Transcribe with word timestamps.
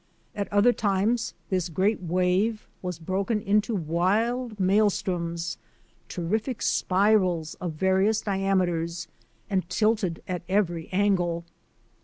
At 0.33 0.51
other 0.51 0.73
times, 0.73 1.35
this 1.51 1.69
great 1.69 2.01
wave 2.01 2.67
was 2.81 2.97
broken 2.97 3.39
into 3.39 3.75
wild 3.75 4.59
maelstroms, 4.59 5.59
terrific 6.09 6.63
spirals 6.63 7.53
of 7.61 7.73
various 7.73 8.23
diame 8.23 8.65
ters 8.65 9.07
and 9.47 9.69
tilted 9.69 10.23
at 10.27 10.41
every 10.49 10.89
angle. 10.91 11.45